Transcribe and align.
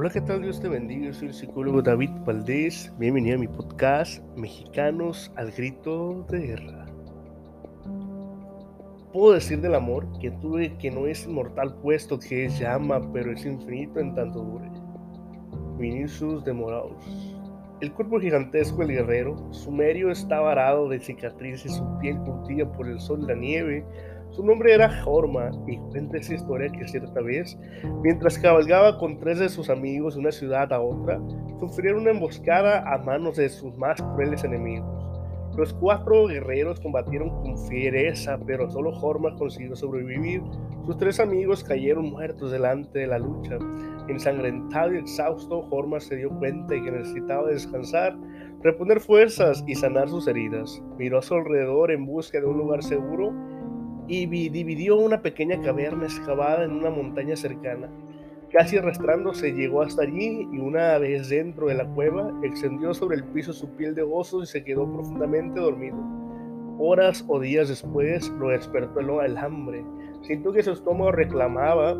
Hola, 0.00 0.10
¿qué 0.10 0.20
tal? 0.20 0.42
Dios 0.42 0.60
te 0.60 0.68
bendiga. 0.68 1.06
Yo 1.06 1.12
soy 1.12 1.26
el 1.26 1.34
psicólogo 1.34 1.82
David 1.82 2.10
Valdés. 2.24 2.94
Bienvenido 3.00 3.34
a 3.34 3.40
mi 3.40 3.48
podcast 3.48 4.22
Mexicanos 4.36 5.32
al 5.34 5.50
Grito 5.50 6.24
de 6.30 6.38
Guerra. 6.38 6.86
Puedo 9.12 9.32
decir 9.32 9.60
del 9.60 9.74
amor 9.74 10.06
que 10.20 10.30
tuve 10.30 10.78
que 10.78 10.92
no 10.92 11.08
es 11.08 11.26
inmortal 11.26 11.74
puesto 11.80 12.16
que 12.16 12.44
es 12.44 12.60
llama, 12.60 13.12
pero 13.12 13.32
es 13.32 13.44
infinito 13.44 13.98
en 13.98 14.14
tanto 14.14 14.38
dure. 14.38 14.70
Vinicius 15.78 16.44
de 16.44 16.52
Moraus. 16.52 17.34
El 17.80 17.92
cuerpo 17.92 18.20
gigantesco 18.20 18.78
del 18.78 18.98
guerrero, 18.98 19.52
sumerio, 19.52 20.12
está 20.12 20.38
varado 20.38 20.88
de 20.88 21.00
cicatrices, 21.00 21.74
su 21.74 21.98
piel 21.98 22.18
curtida 22.18 22.70
por 22.70 22.86
el 22.86 23.00
sol 23.00 23.22
y 23.24 23.26
la 23.26 23.34
nieve, 23.34 23.84
su 24.30 24.44
nombre 24.44 24.74
era 24.74 25.02
Jorma 25.02 25.50
y 25.66 25.76
cuenta 25.76 26.18
esa 26.18 26.34
historia 26.34 26.70
que 26.70 26.86
cierta 26.86 27.20
vez, 27.20 27.58
mientras 28.02 28.38
cabalgaba 28.38 28.98
con 28.98 29.18
tres 29.18 29.38
de 29.38 29.48
sus 29.48 29.70
amigos 29.70 30.14
de 30.14 30.20
una 30.20 30.32
ciudad 30.32 30.72
a 30.72 30.80
otra, 30.80 31.18
sufrieron 31.60 32.02
una 32.02 32.10
emboscada 32.10 32.84
a 32.92 32.98
manos 32.98 33.36
de 33.36 33.48
sus 33.48 33.76
más 33.76 34.00
crueles 34.14 34.44
enemigos. 34.44 35.08
Los 35.56 35.74
cuatro 35.74 36.28
guerreros 36.28 36.78
combatieron 36.78 37.30
con 37.30 37.58
fiereza, 37.66 38.38
pero 38.46 38.70
solo 38.70 38.92
Jorma 38.92 39.34
consiguió 39.34 39.74
sobrevivir. 39.74 40.40
Sus 40.86 40.96
tres 40.98 41.18
amigos 41.18 41.64
cayeron 41.64 42.10
muertos 42.10 42.52
delante 42.52 43.00
de 43.00 43.08
la 43.08 43.18
lucha. 43.18 43.58
Ensangrentado 44.08 44.94
y 44.94 44.98
exhausto, 44.98 45.62
Jorma 45.62 45.98
se 45.98 46.14
dio 46.14 46.30
cuenta 46.30 46.74
de 46.74 46.82
que 46.82 46.92
necesitaba 46.92 47.48
descansar, 47.48 48.16
reponer 48.62 49.00
fuerzas 49.00 49.64
y 49.66 49.74
sanar 49.74 50.08
sus 50.08 50.28
heridas. 50.28 50.80
Miró 50.96 51.18
a 51.18 51.22
su 51.22 51.34
alrededor 51.34 51.90
en 51.90 52.06
busca 52.06 52.38
de 52.38 52.46
un 52.46 52.58
lugar 52.58 52.84
seguro 52.84 53.32
y 54.08 54.26
dividió 54.26 54.96
una 54.96 55.20
pequeña 55.20 55.60
caverna 55.60 56.04
excavada 56.04 56.64
en 56.64 56.72
una 56.72 56.90
montaña 56.90 57.36
cercana. 57.36 57.90
Casi 58.50 58.78
arrastrándose 58.78 59.52
llegó 59.52 59.82
hasta 59.82 60.02
allí 60.02 60.48
y 60.50 60.58
una 60.58 60.96
vez 60.96 61.28
dentro 61.28 61.66
de 61.66 61.74
la 61.74 61.86
cueva 61.86 62.32
extendió 62.42 62.94
sobre 62.94 63.18
el 63.18 63.24
piso 63.24 63.52
su 63.52 63.68
piel 63.76 63.94
de 63.94 64.02
oso 64.02 64.42
y 64.42 64.46
se 64.46 64.64
quedó 64.64 64.90
profundamente 64.90 65.60
dormido. 65.60 65.98
Horas 66.78 67.22
o 67.28 67.38
días 67.38 67.68
después 67.68 68.30
lo 68.30 68.48
despertó 68.48 69.20
el 69.20 69.36
hambre. 69.36 69.84
Sintió 70.22 70.52
que 70.52 70.62
su 70.62 70.72
estómago 70.72 71.12
reclamaba 71.12 71.90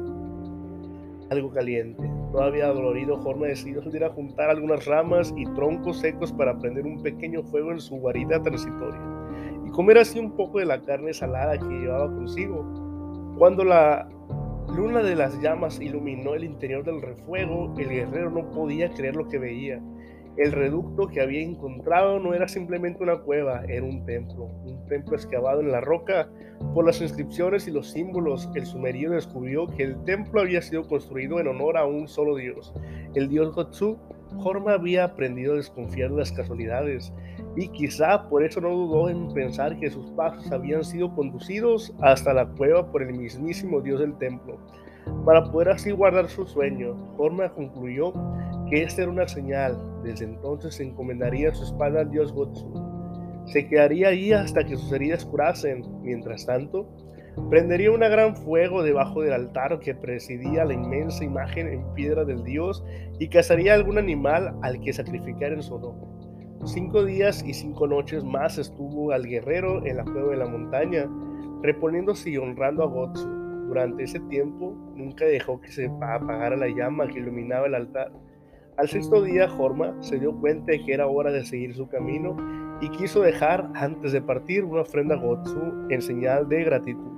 algo 1.28 1.50
caliente. 1.50 2.10
Todavía 2.32 2.68
dolorido, 2.68 3.18
Jorma 3.18 3.48
decidió 3.48 3.82
salir 3.82 4.04
a 4.04 4.10
juntar 4.10 4.48
algunas 4.48 4.86
ramas 4.86 5.34
y 5.36 5.44
troncos 5.52 5.98
secos 5.98 6.32
para 6.32 6.58
prender 6.58 6.86
un 6.86 7.02
pequeño 7.02 7.42
fuego 7.42 7.72
en 7.72 7.80
su 7.80 7.96
guarida 7.96 8.42
transitoria 8.42 9.17
y 9.68 9.70
comer 9.70 9.98
así 9.98 10.18
un 10.18 10.32
poco 10.32 10.60
de 10.60 10.64
la 10.64 10.80
carne 10.80 11.12
salada 11.12 11.58
que 11.58 11.66
llevaba 11.66 12.06
consigo. 12.06 12.64
Cuando 13.36 13.64
la 13.64 14.08
luna 14.74 15.02
de 15.02 15.14
las 15.14 15.38
llamas 15.42 15.78
iluminó 15.78 16.34
el 16.34 16.44
interior 16.44 16.84
del 16.84 17.02
refuego, 17.02 17.74
el 17.78 17.88
guerrero 17.88 18.30
no 18.30 18.50
podía 18.50 18.90
creer 18.90 19.16
lo 19.16 19.28
que 19.28 19.38
veía. 19.38 19.78
El 20.38 20.52
reducto 20.52 21.08
que 21.08 21.20
había 21.20 21.42
encontrado 21.42 22.18
no 22.18 22.32
era 22.32 22.48
simplemente 22.48 23.02
una 23.02 23.18
cueva, 23.18 23.62
era 23.68 23.84
un 23.84 24.06
templo, 24.06 24.44
un 24.44 24.86
templo 24.86 25.16
excavado 25.16 25.60
en 25.60 25.70
la 25.70 25.82
roca. 25.82 26.30
Por 26.74 26.86
las 26.86 27.02
inscripciones 27.02 27.68
y 27.68 27.70
los 27.70 27.90
símbolos, 27.90 28.48
el 28.54 28.64
sumerio 28.64 29.10
descubrió 29.10 29.66
que 29.66 29.82
el 29.82 30.02
templo 30.04 30.40
había 30.40 30.62
sido 30.62 30.86
construido 30.86 31.40
en 31.40 31.48
honor 31.48 31.76
a 31.76 31.84
un 31.84 32.08
solo 32.08 32.36
dios, 32.36 32.72
el 33.14 33.28
dios 33.28 33.54
Gotsu. 33.54 33.98
Jorma 34.38 34.74
había 34.74 35.04
aprendido 35.04 35.54
a 35.54 35.56
desconfiar 35.56 36.10
de 36.10 36.18
las 36.18 36.32
casualidades 36.32 37.12
y 37.60 37.66
quizá 37.70 38.28
por 38.28 38.44
eso 38.44 38.60
no 38.60 38.70
dudó 38.70 39.08
en 39.08 39.32
pensar 39.34 39.76
que 39.80 39.90
sus 39.90 40.12
pasos 40.12 40.52
habían 40.52 40.84
sido 40.84 41.12
conducidos 41.12 41.92
hasta 42.00 42.32
la 42.32 42.46
cueva 42.46 42.92
por 42.92 43.02
el 43.02 43.12
mismísimo 43.14 43.80
dios 43.80 43.98
del 43.98 44.16
templo. 44.16 44.60
Para 45.24 45.42
poder 45.50 45.70
así 45.70 45.90
guardar 45.90 46.28
su 46.28 46.46
sueño, 46.46 46.94
Jorma 47.16 47.48
concluyó 47.48 48.12
que 48.70 48.84
esta 48.84 49.02
era 49.02 49.10
una 49.10 49.26
señal. 49.26 49.76
Desde 50.04 50.26
entonces 50.26 50.76
se 50.76 50.84
encomendaría 50.84 51.52
su 51.52 51.64
espalda 51.64 52.02
al 52.02 52.12
dios 52.12 52.32
Gotsu. 52.32 52.72
Se 53.46 53.66
quedaría 53.66 54.08
ahí 54.08 54.32
hasta 54.32 54.62
que 54.62 54.76
sus 54.76 54.92
heridas 54.92 55.24
curasen. 55.24 55.82
Mientras 56.02 56.46
tanto, 56.46 56.88
prendería 57.50 57.90
un 57.90 58.00
gran 58.00 58.36
fuego 58.36 58.84
debajo 58.84 59.22
del 59.22 59.32
altar 59.32 59.80
que 59.80 59.96
presidía 59.96 60.64
la 60.64 60.74
inmensa 60.74 61.24
imagen 61.24 61.66
en 61.66 61.94
piedra 61.94 62.24
del 62.24 62.44
dios 62.44 62.84
y 63.18 63.28
cazaría 63.28 63.74
algún 63.74 63.98
animal 63.98 64.54
al 64.62 64.80
que 64.80 64.92
sacrificar 64.92 65.52
en 65.52 65.62
su 65.64 65.74
honor. 65.74 66.17
Cinco 66.64 67.04
días 67.04 67.44
y 67.46 67.54
cinco 67.54 67.86
noches 67.86 68.24
más 68.24 68.58
estuvo 68.58 69.12
al 69.12 69.26
guerrero 69.26 69.86
en 69.86 69.96
la 69.96 70.04
cueva 70.04 70.32
de 70.32 70.36
la 70.36 70.46
montaña, 70.46 71.08
reponiéndose 71.62 72.30
y 72.30 72.36
honrando 72.36 72.82
a 72.82 72.86
Gotsu. 72.86 73.28
Durante 73.68 74.02
ese 74.02 74.20
tiempo 74.20 74.74
nunca 74.94 75.24
dejó 75.24 75.60
que 75.60 75.70
se 75.70 75.86
apagara 75.86 76.56
la 76.56 76.68
llama 76.68 77.06
que 77.06 77.20
iluminaba 77.20 77.66
el 77.66 77.74
altar. 77.74 78.10
Al 78.76 78.88
sexto 78.88 79.22
día, 79.22 79.48
Jorma 79.48 79.94
se 80.00 80.18
dio 80.18 80.34
cuenta 80.34 80.72
de 80.72 80.84
que 80.84 80.92
era 80.92 81.06
hora 81.06 81.30
de 81.30 81.44
seguir 81.44 81.74
su 81.74 81.88
camino 81.88 82.36
y 82.80 82.88
quiso 82.90 83.22
dejar, 83.22 83.70
antes 83.74 84.12
de 84.12 84.20
partir, 84.20 84.64
una 84.64 84.82
ofrenda 84.82 85.14
a 85.14 85.18
Gotsu 85.18 85.86
en 85.90 86.02
señal 86.02 86.48
de 86.48 86.64
gratitud. 86.64 87.12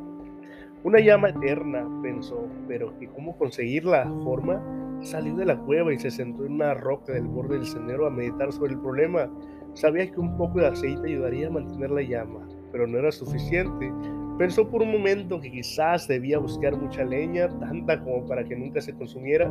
Una 0.84 1.00
llama 1.00 1.30
eterna, 1.30 1.86
pensó, 2.02 2.46
pero 2.68 2.92
¿y 3.00 3.06
cómo 3.06 3.36
conseguirla? 3.36 4.06
Jorma 4.22 4.62
Salió 5.02 5.34
de 5.34 5.46
la 5.46 5.56
cueva 5.56 5.94
y 5.94 5.98
se 5.98 6.10
sentó 6.10 6.44
en 6.44 6.52
una 6.52 6.74
roca 6.74 7.14
del 7.14 7.26
borde 7.26 7.56
del 7.56 7.66
sendero 7.66 8.06
a 8.06 8.10
meditar 8.10 8.52
sobre 8.52 8.74
el 8.74 8.80
problema. 8.80 9.30
Sabía 9.72 10.10
que 10.10 10.20
un 10.20 10.36
poco 10.36 10.60
de 10.60 10.66
aceite 10.66 11.08
ayudaría 11.08 11.46
a 11.46 11.50
mantener 11.50 11.90
la 11.90 12.02
llama, 12.02 12.46
pero 12.70 12.86
no 12.86 12.98
era 12.98 13.10
suficiente. 13.10 13.90
Pensó 14.36 14.68
por 14.68 14.82
un 14.82 14.92
momento 14.92 15.40
que 15.40 15.50
quizás 15.50 16.06
debía 16.06 16.38
buscar 16.38 16.76
mucha 16.76 17.02
leña, 17.04 17.48
tanta 17.60 17.98
como 18.00 18.26
para 18.26 18.44
que 18.44 18.56
nunca 18.56 18.82
se 18.82 18.94
consumiera, 18.94 19.50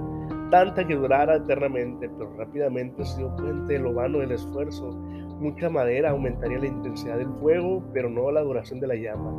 tanta 0.52 0.86
que 0.86 0.96
durara 0.96 1.38
eternamente, 1.38 2.10
pero 2.10 2.32
rápidamente 2.38 3.04
se 3.04 3.18
dio 3.18 3.36
cuenta 3.36 3.74
de 3.74 3.80
lo 3.80 3.94
vano 3.94 4.20
del 4.20 4.34
esfuerzo. 4.34 4.92
Mucha 5.40 5.70
madera 5.70 6.12
aumentaría 6.12 6.60
la 6.60 6.68
intensidad 6.68 7.18
del 7.18 7.34
fuego, 7.40 7.84
pero 7.92 8.08
no 8.10 8.30
la 8.30 8.42
duración 8.42 8.80
de 8.80 8.88
la 8.88 8.96
llama. 8.96 9.32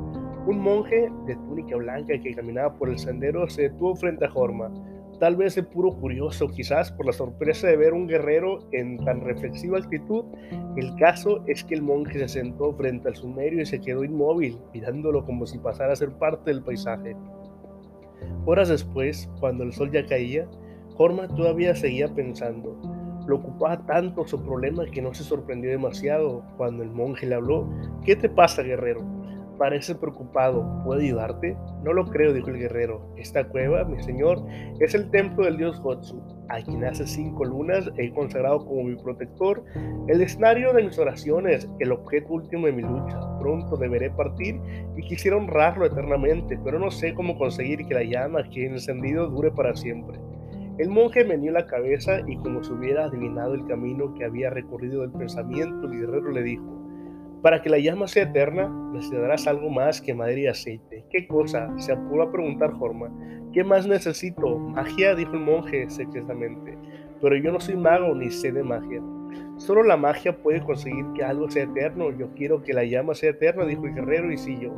Un 0.46 0.60
monje 0.60 1.08
de 1.26 1.36
túnica 1.36 1.76
blanca 1.76 2.18
que 2.20 2.34
caminaba 2.34 2.74
por 2.74 2.88
el 2.88 2.98
sendero 2.98 3.48
se 3.48 3.62
detuvo 3.62 3.94
frente 3.94 4.24
a 4.24 4.30
Jorma 4.30 4.72
tal 5.20 5.36
vez 5.36 5.54
de 5.54 5.62
puro 5.62 5.92
curioso, 5.92 6.48
quizás 6.48 6.90
por 6.90 7.04
la 7.04 7.12
sorpresa 7.12 7.68
de 7.68 7.76
ver 7.76 7.92
un 7.92 8.08
guerrero 8.08 8.58
en 8.72 8.98
tan 9.04 9.20
reflexiva 9.20 9.78
actitud. 9.78 10.24
El 10.76 10.96
caso 10.96 11.44
es 11.46 11.62
que 11.62 11.74
el 11.74 11.82
monje 11.82 12.18
se 12.20 12.28
sentó 12.28 12.72
frente 12.72 13.06
al 13.06 13.16
sumerio 13.16 13.60
y 13.60 13.66
se 13.66 13.80
quedó 13.80 14.02
inmóvil, 14.02 14.58
mirándolo 14.72 15.24
como 15.24 15.46
si 15.46 15.58
pasara 15.58 15.92
a 15.92 15.96
ser 15.96 16.10
parte 16.12 16.50
del 16.50 16.64
paisaje. 16.64 17.14
Horas 18.46 18.70
después, 18.70 19.30
cuando 19.38 19.62
el 19.62 19.72
sol 19.74 19.92
ya 19.92 20.06
caía, 20.06 20.48
Jorma 20.96 21.28
todavía 21.28 21.74
seguía 21.74 22.08
pensando. 22.08 22.80
Lo 23.26 23.36
ocupaba 23.36 23.84
tanto 23.84 24.26
su 24.26 24.42
problema 24.42 24.86
que 24.86 25.02
no 25.02 25.12
se 25.12 25.22
sorprendió 25.22 25.70
demasiado 25.70 26.42
cuando 26.56 26.82
el 26.82 26.90
monje 26.90 27.26
le 27.26 27.34
habló. 27.34 27.68
¿Qué 28.04 28.16
te 28.16 28.30
pasa, 28.30 28.62
guerrero? 28.62 29.19
Parece 29.60 29.94
preocupado. 29.94 30.82
¿Puedo 30.84 31.02
ayudarte? 31.02 31.54
No 31.84 31.92
lo 31.92 32.06
creo, 32.06 32.32
dijo 32.32 32.48
el 32.48 32.56
guerrero. 32.56 33.12
Esta 33.18 33.46
cueva, 33.46 33.84
mi 33.84 34.02
señor, 34.02 34.42
es 34.80 34.94
el 34.94 35.10
templo 35.10 35.44
del 35.44 35.58
dios 35.58 35.78
Gotsu, 35.82 36.18
a 36.48 36.62
quien 36.62 36.82
hace 36.82 37.06
cinco 37.06 37.44
lunas 37.44 37.90
he 37.98 38.10
consagrado 38.10 38.64
como 38.64 38.84
mi 38.84 38.96
protector, 38.96 39.62
el 40.08 40.22
escenario 40.22 40.72
de 40.72 40.84
mis 40.84 40.98
oraciones, 40.98 41.68
el 41.78 41.92
objeto 41.92 42.32
último 42.32 42.68
de 42.68 42.72
mi 42.72 42.82
lucha. 42.82 43.20
Pronto 43.38 43.76
deberé 43.76 44.10
partir 44.10 44.58
y 44.96 45.02
quisiera 45.02 45.36
honrarlo 45.36 45.84
eternamente, 45.84 46.58
pero 46.64 46.78
no 46.78 46.90
sé 46.90 47.12
cómo 47.12 47.36
conseguir 47.36 47.86
que 47.86 47.92
la 47.92 48.04
llama 48.04 48.48
que 48.48 48.64
he 48.64 48.66
encendido 48.66 49.28
dure 49.28 49.50
para 49.50 49.76
siempre. 49.76 50.18
El 50.78 50.88
monje 50.88 51.22
meneó 51.22 51.52
la 51.52 51.66
cabeza 51.66 52.20
y 52.26 52.38
como 52.38 52.64
si 52.64 52.72
hubiera 52.72 53.04
adivinado 53.04 53.52
el 53.52 53.66
camino 53.66 54.14
que 54.14 54.24
había 54.24 54.48
recorrido 54.48 55.02
del 55.02 55.12
pensamiento, 55.12 55.86
el 55.86 56.00
guerrero 56.00 56.30
le 56.30 56.42
dijo, 56.42 56.79
para 57.42 57.62
que 57.62 57.70
la 57.70 57.78
llama 57.78 58.06
sea 58.06 58.24
eterna, 58.24 58.68
necesitarás 58.92 59.46
algo 59.46 59.70
más 59.70 60.00
que 60.00 60.14
madera 60.14 60.40
y 60.40 60.46
aceite. 60.46 61.04
¿Qué 61.10 61.26
cosa? 61.26 61.72
Se 61.78 61.92
apuró 61.92 62.24
a 62.24 62.32
preguntar 62.32 62.72
Jorma. 62.72 63.10
¿Qué 63.52 63.64
más 63.64 63.86
necesito? 63.86 64.58
Magia, 64.58 65.14
dijo 65.14 65.32
el 65.32 65.40
monje 65.40 65.88
secretamente. 65.88 66.76
Pero 67.20 67.36
yo 67.36 67.50
no 67.50 67.60
soy 67.60 67.76
mago 67.76 68.14
ni 68.14 68.30
sé 68.30 68.52
de 68.52 68.62
magia. 68.62 69.02
Solo 69.56 69.82
la 69.82 69.96
magia 69.96 70.36
puede 70.36 70.60
conseguir 70.62 71.04
que 71.14 71.24
algo 71.24 71.50
sea 71.50 71.64
eterno. 71.64 72.10
Yo 72.10 72.28
quiero 72.34 72.62
que 72.62 72.74
la 72.74 72.84
llama 72.84 73.14
sea 73.14 73.30
eterna, 73.30 73.64
dijo 73.64 73.86
el 73.86 73.94
guerrero. 73.94 74.30
Y 74.30 74.36
si 74.36 74.58
yo, 74.58 74.74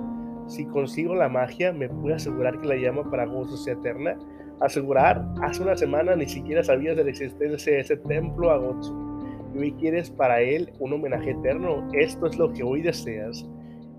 si 0.47 0.65
consigo 0.67 1.17
la 1.17 1.29
magia, 1.29 1.73
¿me 1.73 1.89
puede 1.89 2.15
asegurar 2.15 2.61
que 2.61 2.69
la 2.69 2.77
llama 2.77 3.11
para 3.11 3.27
gozo 3.27 3.57
sea 3.57 3.75
eterna? 3.75 4.17
Asegurar, 4.61 5.25
hace 5.43 5.63
una 5.63 5.77
semana 5.77 6.15
ni 6.15 6.29
siquiera 6.29 6.63
sabías 6.63 6.97
de 6.97 7.03
la 7.03 7.11
existencia 7.11 7.73
de 7.73 7.81
ese 7.81 7.97
templo 7.97 8.51
a 8.51 8.59
gozo 8.59 9.02
hoy 9.59 9.73
quieres 9.73 10.11
para 10.11 10.41
Él 10.41 10.73
un 10.79 10.93
homenaje 10.93 11.31
eterno. 11.31 11.89
Esto 11.93 12.27
es 12.27 12.39
lo 12.39 12.53
que 12.53 12.63
hoy 12.63 12.83
deseas. 12.83 13.49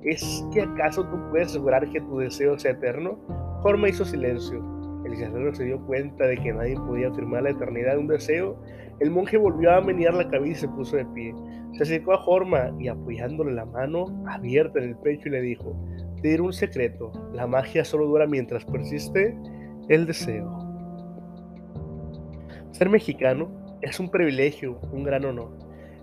¿Es 0.03 0.45
que 0.53 0.61
acaso 0.61 1.05
tú 1.07 1.17
puedes 1.29 1.47
asegurar 1.47 1.89
que 1.89 2.01
tu 2.01 2.17
deseo 2.17 2.57
sea 2.57 2.71
eterno? 2.71 3.17
Jorma 3.61 3.89
hizo 3.89 4.03
silencio. 4.03 4.61
El 5.05 5.15
guerrero 5.15 5.53
se 5.53 5.65
dio 5.65 5.79
cuenta 5.85 6.25
de 6.25 6.37
que 6.37 6.53
nadie 6.53 6.75
podía 6.75 7.09
afirmar 7.09 7.43
la 7.43 7.51
eternidad 7.51 7.93
de 7.93 7.99
un 7.99 8.07
deseo. 8.07 8.57
El 8.99 9.11
monje 9.11 9.37
volvió 9.37 9.71
a 9.71 9.81
menear 9.81 10.13
la 10.13 10.29
cabeza 10.29 10.51
y 10.51 10.55
se 10.55 10.67
puso 10.69 10.97
de 10.97 11.05
pie. 11.07 11.33
Se 11.73 11.83
acercó 11.83 12.13
a 12.13 12.17
Jorma 12.17 12.75
y 12.79 12.87
apoyándole 12.87 13.53
la 13.53 13.65
mano 13.65 14.05
abierta 14.27 14.79
en 14.79 14.89
el 14.89 14.95
pecho 14.97 15.29
y 15.29 15.31
le 15.31 15.41
dijo, 15.41 15.75
te 16.21 16.29
diré 16.29 16.41
un 16.41 16.53
secreto, 16.53 17.11
la 17.33 17.47
magia 17.47 17.83
solo 17.83 18.07
dura 18.07 18.27
mientras 18.27 18.63
persiste 18.65 19.35
el 19.89 20.05
deseo. 20.05 20.49
Ser 22.71 22.89
mexicano 22.89 23.62
es 23.83 23.99
un 23.99 24.09
privilegio, 24.09 24.79
un 24.91 25.03
gran 25.03 25.25
honor. 25.25 25.51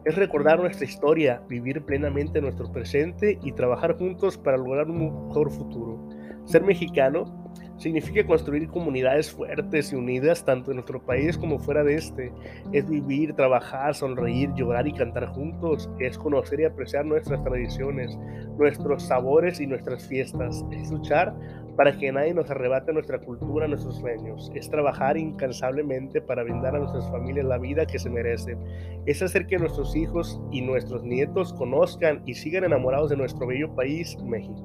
Es 0.05 0.15
recordar 0.15 0.61
nuestra 0.61 0.85
historia, 0.85 1.43
vivir 1.49 1.83
plenamente 1.83 2.41
nuestro 2.41 2.71
presente 2.71 3.39
y 3.43 3.53
trabajar 3.53 3.97
juntos 3.97 4.39
para 4.39 4.57
lograr 4.57 4.89
un 4.89 5.27
mejor 5.27 5.51
futuro. 5.51 6.09
Ser 6.45 6.63
mexicano 6.63 7.53
significa 7.77 8.27
construir 8.27 8.69
comunidades 8.69 9.31
fuertes 9.31 9.93
y 9.93 9.97
unidas 9.97 10.45
tanto 10.45 10.71
en 10.71 10.77
nuestro 10.77 11.03
país 11.03 11.39
como 11.39 11.59
fuera 11.59 11.83
de 11.83 11.95
este. 11.95 12.33
Es 12.73 12.89
vivir, 12.89 13.35
trabajar, 13.35 13.95
sonreír, 13.95 14.51
llorar 14.55 14.87
y 14.87 14.93
cantar 14.93 15.27
juntos. 15.29 15.89
Es 15.99 16.19
conocer 16.19 16.61
y 16.61 16.65
apreciar 16.65 17.07
nuestras 17.07 17.43
tradiciones, 17.43 18.19
nuestros 18.59 19.03
sabores 19.05 19.61
y 19.61 19.67
nuestras 19.67 20.07
fiestas. 20.07 20.65
Es 20.71 20.91
luchar 20.91 21.35
para 21.81 21.97
que 21.97 22.13
nadie 22.13 22.35
nos 22.35 22.51
arrebate 22.51 22.93
nuestra 22.93 23.19
cultura, 23.19 23.67
nuestros 23.67 23.97
sueños. 23.97 24.53
Es 24.55 24.69
trabajar 24.69 25.17
incansablemente 25.17 26.21
para 26.21 26.43
brindar 26.43 26.77
a 26.77 26.79
nuestras 26.79 27.11
familias 27.11 27.47
la 27.47 27.57
vida 27.57 27.87
que 27.87 27.99
se 27.99 28.11
merecen. 28.11 28.59
Es 29.07 29.23
hacer 29.23 29.47
que 29.47 29.57
nuestros 29.57 29.97
hijos 29.97 30.39
y 30.53 30.61
nuestros 30.61 31.03
nietos 31.05 31.55
conozcan 31.55 32.23
y 32.27 32.35
sigan 32.35 32.65
enamorados 32.65 33.09
de 33.09 33.17
nuestro 33.17 33.47
bello 33.47 33.75
país, 33.75 34.15
México. 34.23 34.63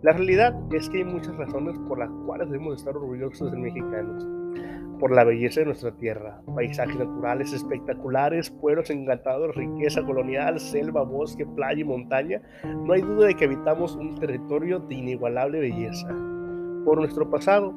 La 0.00 0.12
realidad 0.12 0.58
es 0.72 0.88
que 0.88 0.96
hay 0.96 1.04
muchas 1.04 1.36
razones 1.36 1.76
por 1.86 1.98
las 1.98 2.10
cuales 2.24 2.48
debemos 2.48 2.78
estar 2.78 2.96
orgullosos 2.96 3.52
de 3.52 3.58
mexicanos. 3.58 4.39
Por 5.00 5.12
la 5.12 5.24
belleza 5.24 5.60
de 5.60 5.66
nuestra 5.66 5.92
tierra, 5.92 6.42
paisajes 6.54 6.98
naturales 6.98 7.54
espectaculares, 7.54 8.50
pueblos 8.50 8.90
encantados, 8.90 9.56
riqueza 9.56 10.02
colonial, 10.02 10.60
selva, 10.60 11.02
bosque, 11.04 11.46
playa 11.46 11.80
y 11.80 11.84
montaña, 11.84 12.42
no 12.84 12.92
hay 12.92 13.00
duda 13.00 13.28
de 13.28 13.34
que 13.34 13.46
habitamos 13.46 13.96
un 13.96 14.20
territorio 14.20 14.78
de 14.78 14.94
inigualable 14.96 15.58
belleza 15.58 16.06
por 16.84 16.98
nuestro 16.98 17.30
pasado. 17.30 17.72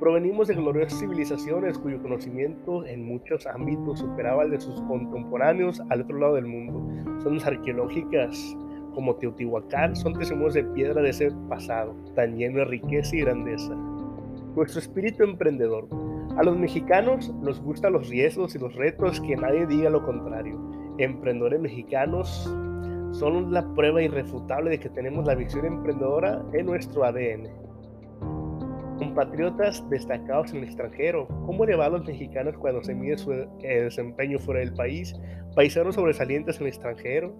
Provenimos 0.00 0.48
de 0.48 0.56
gloriosas 0.56 0.98
civilizaciones 0.98 1.78
cuyo 1.78 2.02
conocimiento 2.02 2.84
en 2.84 3.06
muchos 3.06 3.46
ámbitos 3.46 4.00
superaba 4.00 4.42
el 4.42 4.50
de 4.50 4.60
sus 4.60 4.80
contemporáneos 4.82 5.80
al 5.90 6.02
otro 6.02 6.18
lado 6.18 6.34
del 6.34 6.46
mundo. 6.46 7.20
Zonas 7.22 7.46
arqueológicas 7.46 8.56
como 8.94 9.14
Teotihuacán 9.14 9.94
son 9.94 10.14
testimonios 10.14 10.54
de 10.54 10.64
piedra 10.64 11.02
de 11.02 11.10
ese 11.10 11.30
pasado, 11.48 11.94
tan 12.16 12.36
lleno 12.36 12.58
de 12.58 12.64
riqueza 12.64 13.14
y 13.14 13.20
grandeza. 13.20 13.74
Nuestro 14.56 14.80
espíritu 14.80 15.22
emprendedor. 15.22 15.88
A 16.36 16.42
los 16.42 16.58
mexicanos 16.58 17.32
nos 17.34 17.60
gustan 17.60 17.92
los 17.92 18.08
riesgos 18.08 18.54
y 18.54 18.58
los 18.58 18.74
retos, 18.74 19.20
que 19.20 19.36
nadie 19.36 19.66
diga 19.66 19.90
lo 19.90 20.04
contrario. 20.04 20.58
Emprendedores 20.98 21.60
mexicanos 21.60 22.28
son 23.12 23.52
la 23.52 23.64
prueba 23.74 24.02
irrefutable 24.02 24.70
de 24.70 24.80
que 24.80 24.88
tenemos 24.88 25.26
la 25.26 25.34
visión 25.34 25.64
emprendedora 25.64 26.44
en 26.52 26.66
nuestro 26.66 27.04
ADN 27.04 27.64
compatriotas 28.98 29.88
destacados 29.90 30.50
en 30.52 30.58
el 30.58 30.64
extranjero. 30.64 31.28
¿Cómo 31.46 31.64
elevar 31.64 31.88
a 31.88 31.98
los 31.98 32.06
mexicanos 32.06 32.56
cuando 32.58 32.82
se 32.82 32.94
mide 32.94 33.18
su 33.18 33.32
eh, 33.32 33.48
desempeño 33.62 34.38
fuera 34.38 34.60
del 34.60 34.74
país? 34.74 35.14
Paisanos 35.54 35.94
sobresalientes 35.94 36.56
en 36.56 36.62
el 36.62 36.68
extranjero. 36.68 37.34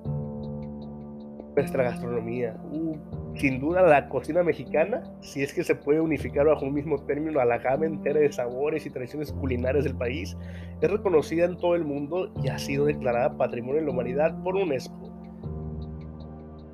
Nuestra 1.56 1.84
gastronomía. 1.84 2.56
Uh, 2.70 2.96
sin 3.36 3.60
duda 3.60 3.82
la 3.82 4.08
cocina 4.08 4.42
mexicana, 4.42 5.02
si 5.20 5.42
es 5.42 5.52
que 5.52 5.64
se 5.64 5.74
puede 5.74 6.00
unificar 6.00 6.46
bajo 6.46 6.64
un 6.64 6.74
mismo 6.74 6.98
término 7.04 7.40
a 7.40 7.44
la 7.44 7.58
gama 7.58 7.86
entera 7.86 8.20
de 8.20 8.32
sabores 8.32 8.86
y 8.86 8.90
tradiciones 8.90 9.32
culinarias 9.32 9.84
del 9.84 9.96
país, 9.96 10.36
es 10.80 10.90
reconocida 10.90 11.44
en 11.44 11.56
todo 11.56 11.74
el 11.74 11.84
mundo 11.84 12.32
y 12.42 12.48
ha 12.48 12.58
sido 12.58 12.84
declarada 12.84 13.36
Patrimonio 13.36 13.80
de 13.80 13.86
la 13.86 13.92
Humanidad 13.92 14.42
por 14.42 14.56
UNESCO. 14.56 15.10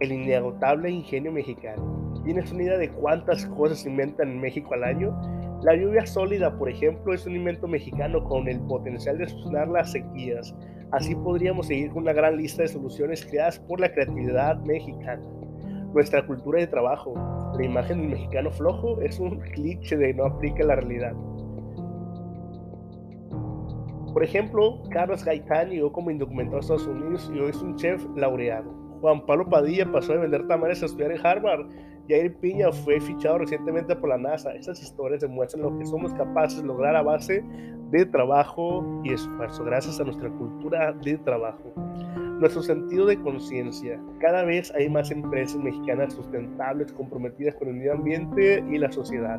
El 0.00 0.12
inagotable 0.12 0.90
ingenio 0.90 1.32
mexicano 1.32 2.00
¿Tienes 2.24 2.52
una 2.52 2.64
idea 2.64 2.78
de 2.78 2.90
cuántas 2.90 3.46
cosas 3.46 3.80
se 3.80 3.88
inventan 3.88 4.28
en 4.28 4.40
México 4.40 4.74
al 4.74 4.84
año? 4.84 5.18
La 5.62 5.74
lluvia 5.74 6.04
sólida, 6.06 6.56
por 6.58 6.68
ejemplo, 6.68 7.14
es 7.14 7.24
un 7.26 7.34
invento 7.34 7.66
mexicano 7.66 8.22
con 8.24 8.46
el 8.46 8.60
potencial 8.60 9.16
de 9.18 9.28
solucionar 9.28 9.68
las 9.68 9.92
sequías. 9.92 10.54
Así 10.92 11.14
podríamos 11.14 11.68
seguir 11.68 11.90
con 11.90 12.02
una 12.02 12.12
gran 12.12 12.36
lista 12.36 12.62
de 12.62 12.68
soluciones 12.68 13.24
creadas 13.24 13.58
por 13.60 13.80
la 13.80 13.90
creatividad 13.92 14.58
mexicana. 14.64 15.22
Nuestra 15.92 16.26
cultura 16.26 16.60
de 16.60 16.66
trabajo. 16.66 17.14
La 17.56 17.64
imagen 17.64 18.00
del 18.00 18.10
mexicano 18.10 18.50
flojo 18.50 19.00
es 19.00 19.18
un 19.18 19.40
cliché 19.40 19.96
de 19.96 20.14
no 20.14 20.26
aplica 20.26 20.64
la 20.64 20.76
realidad. 20.76 21.12
Por 24.12 24.24
ejemplo, 24.24 24.82
Carlos 24.90 25.24
Gaitán 25.24 25.70
llegó 25.70 25.92
como 25.92 26.10
indocumentado 26.10 26.58
a 26.58 26.60
Estados 26.60 26.86
Unidos 26.86 27.30
y 27.34 27.38
hoy 27.38 27.50
es 27.50 27.62
un 27.62 27.76
chef 27.76 28.04
laureado. 28.16 28.72
Juan 29.00 29.24
Pablo 29.24 29.48
Padilla 29.48 29.90
pasó 29.90 30.12
de 30.12 30.18
vender 30.18 30.46
tamales 30.46 30.82
a 30.82 30.86
estudiar 30.86 31.12
en 31.12 31.24
Harvard 31.24 31.66
Jair 32.10 32.34
Piña 32.40 32.72
fue 32.72 33.00
fichado 33.00 33.38
recientemente 33.38 33.94
por 33.94 34.08
la 34.08 34.18
NASA. 34.18 34.52
Estas 34.54 34.82
historias 34.82 35.20
demuestran 35.20 35.62
lo 35.62 35.78
que 35.78 35.86
somos 35.86 36.12
capaces 36.14 36.60
de 36.60 36.66
lograr 36.66 36.96
a 36.96 37.02
base 37.02 37.44
de 37.90 38.04
trabajo 38.06 38.84
y 39.04 39.12
esfuerzo, 39.12 39.64
gracias 39.64 40.00
a 40.00 40.04
nuestra 40.04 40.28
cultura 40.28 40.92
de 40.92 41.18
trabajo. 41.18 41.72
Nuestro 42.40 42.62
sentido 42.62 43.04
de 43.04 43.20
conciencia. 43.20 44.00
Cada 44.18 44.44
vez 44.44 44.72
hay 44.74 44.88
más 44.88 45.10
empresas 45.10 45.62
mexicanas 45.62 46.14
sustentables 46.14 46.90
comprometidas 46.90 47.54
con 47.56 47.68
el 47.68 47.74
medio 47.74 47.92
ambiente 47.92 48.64
y 48.66 48.78
la 48.78 48.90
sociedad. 48.90 49.38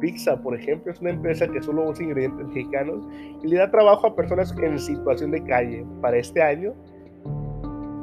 Pizza, 0.00 0.42
por 0.42 0.58
ejemplo, 0.58 0.90
es 0.90 1.00
una 1.00 1.10
empresa 1.10 1.46
que 1.46 1.62
solo 1.62 1.88
usa 1.88 2.02
ingredientes 2.02 2.48
mexicanos 2.48 3.06
y 3.40 3.46
le 3.46 3.56
da 3.56 3.70
trabajo 3.70 4.08
a 4.08 4.16
personas 4.16 4.52
en 4.60 4.80
situación 4.80 5.30
de 5.30 5.44
calle. 5.44 5.86
Para 6.00 6.16
este 6.16 6.42
año 6.42 6.74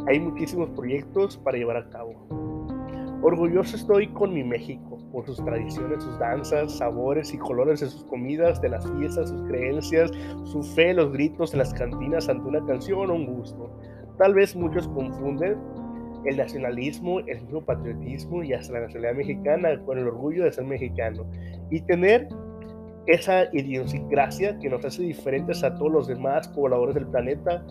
hay 0.07 0.17
muchísimos 0.17 0.69
proyectos 0.69 1.35
para 1.35 1.57
llevar 1.57 1.75
a 1.75 1.89
cabo. 1.89 2.13
Orgulloso 3.21 3.75
estoy 3.75 4.07
con 4.13 4.33
mi 4.33 4.45
México, 4.45 4.97
por 5.11 5.25
sus 5.25 5.43
tradiciones, 5.43 6.01
sus 6.01 6.17
danzas, 6.19 6.77
sabores 6.77 7.33
y 7.33 7.37
colores 7.37 7.81
de 7.81 7.87
sus 7.87 8.05
comidas, 8.05 8.61
de 8.61 8.69
las 8.69 8.89
fiestas, 8.91 9.27
sus 9.27 9.41
creencias, 9.49 10.09
su 10.45 10.63
fe, 10.63 10.93
los 10.93 11.11
gritos 11.11 11.51
en 11.51 11.59
las 11.59 11.73
cantinas 11.73 12.29
ante 12.29 12.47
una 12.47 12.65
canción 12.65 13.09
o 13.09 13.13
un 13.13 13.25
gusto. 13.25 13.77
Tal 14.17 14.33
vez 14.33 14.55
muchos 14.55 14.87
confunden 14.89 15.57
el 16.25 16.37
nacionalismo, 16.37 17.19
el 17.19 17.41
mismo 17.41 17.61
patriotismo 17.61 18.43
y 18.43 18.53
hasta 18.53 18.73
la 18.73 18.81
nacionalidad 18.81 19.15
mexicana 19.15 19.79
con 19.85 19.97
el 19.97 20.07
orgullo 20.07 20.43
de 20.43 20.51
ser 20.51 20.65
mexicano. 20.65 21.25
Y 21.69 21.81
tener 21.81 22.27
esa 23.05 23.45
idiosincrasia 23.53 24.57
que 24.59 24.69
nos 24.69 24.83
hace 24.83 25.03
diferentes 25.03 25.63
a 25.63 25.75
todos 25.75 25.91
los 25.91 26.07
demás 26.07 26.47
pobladores 26.49 26.95
del 26.95 27.07
planeta 27.07 27.63